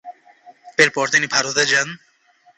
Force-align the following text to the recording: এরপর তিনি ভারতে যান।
এরপর 0.77 1.05
তিনি 1.13 1.27
ভারতে 1.33 1.63
যান। 1.71 1.87